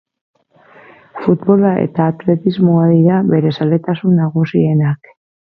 [1.25, 5.15] Futbola eta atletismoa dira bere zaletasun nagusienak.